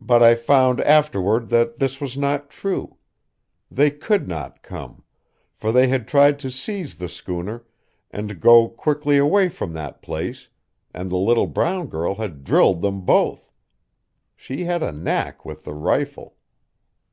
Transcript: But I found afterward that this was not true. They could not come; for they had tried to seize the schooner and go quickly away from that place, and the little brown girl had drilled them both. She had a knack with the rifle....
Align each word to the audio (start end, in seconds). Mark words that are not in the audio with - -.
But 0.00 0.24
I 0.24 0.34
found 0.34 0.80
afterward 0.80 1.50
that 1.50 1.76
this 1.76 2.00
was 2.00 2.18
not 2.18 2.50
true. 2.50 2.96
They 3.70 3.92
could 3.92 4.26
not 4.26 4.60
come; 4.60 5.04
for 5.54 5.70
they 5.70 5.86
had 5.86 6.08
tried 6.08 6.40
to 6.40 6.50
seize 6.50 6.96
the 6.96 7.08
schooner 7.08 7.62
and 8.10 8.40
go 8.40 8.68
quickly 8.68 9.18
away 9.18 9.48
from 9.48 9.72
that 9.74 10.02
place, 10.02 10.48
and 10.92 11.10
the 11.10 11.16
little 11.18 11.46
brown 11.46 11.86
girl 11.86 12.16
had 12.16 12.42
drilled 12.42 12.80
them 12.82 13.02
both. 13.02 13.52
She 14.34 14.64
had 14.64 14.82
a 14.82 14.90
knack 14.90 15.44
with 15.44 15.62
the 15.62 15.74
rifle.... 15.74 16.34